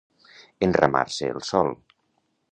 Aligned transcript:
Enramar-se 0.67 1.29
el 1.35 1.45
sol. 1.49 1.69